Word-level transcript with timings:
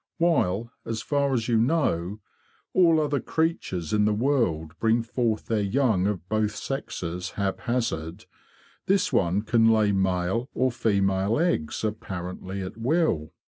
While, 0.17 0.71
as 0.83 1.03
far 1.03 1.31
as 1.31 1.47
you 1.47 1.57
know, 1.59 2.21
all 2.73 2.99
other 2.99 3.19
creatures 3.19 3.93
in 3.93 4.05
the 4.05 4.15
world 4.15 4.73
bring 4.79 5.03
forth 5.03 5.45
their 5.45 5.61
young 5.61 6.07
of 6.07 6.27
both 6.27 6.55
sexes 6.55 7.29
hap 7.37 7.59
hazard, 7.59 8.25
this 8.87 9.13
one 9.13 9.43
can 9.43 9.69
lay 9.69 9.91
male 9.91 10.49
or 10.55 10.71
female 10.71 11.37
eggs 11.37 11.83
apparently 11.83 12.63
at 12.63 12.77
will. 12.77 13.31